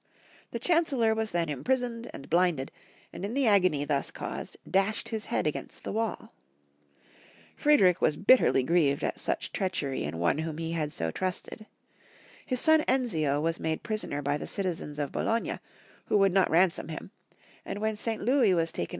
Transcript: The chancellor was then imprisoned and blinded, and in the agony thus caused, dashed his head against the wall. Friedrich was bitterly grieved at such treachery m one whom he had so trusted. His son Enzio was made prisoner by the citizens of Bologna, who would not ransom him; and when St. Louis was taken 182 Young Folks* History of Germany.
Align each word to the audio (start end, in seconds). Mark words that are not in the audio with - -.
The 0.49 0.57
chancellor 0.57 1.13
was 1.13 1.29
then 1.29 1.47
imprisoned 1.47 2.09
and 2.11 2.27
blinded, 2.27 2.71
and 3.13 3.23
in 3.23 3.35
the 3.35 3.45
agony 3.45 3.85
thus 3.85 4.09
caused, 4.09 4.57
dashed 4.67 5.09
his 5.09 5.25
head 5.25 5.45
against 5.45 5.83
the 5.83 5.91
wall. 5.91 6.33
Friedrich 7.55 8.01
was 8.01 8.17
bitterly 8.17 8.63
grieved 8.63 9.03
at 9.03 9.19
such 9.19 9.51
treachery 9.53 10.03
m 10.03 10.17
one 10.17 10.39
whom 10.39 10.57
he 10.57 10.71
had 10.71 10.91
so 10.91 11.11
trusted. 11.11 11.67
His 12.47 12.59
son 12.59 12.83
Enzio 12.87 13.39
was 13.39 13.59
made 13.59 13.83
prisoner 13.83 14.23
by 14.23 14.37
the 14.37 14.47
citizens 14.47 14.97
of 14.97 15.11
Bologna, 15.11 15.59
who 16.07 16.17
would 16.17 16.33
not 16.33 16.49
ransom 16.49 16.87
him; 16.87 17.11
and 17.63 17.77
when 17.79 17.95
St. 17.95 18.23
Louis 18.23 18.25
was 18.25 18.31
taken 18.31 18.39
182 18.39 18.49
Young 18.49 18.55
Folks* 18.55 18.59
History 18.71 18.81
of 18.81 18.87
Germany. 18.87 18.87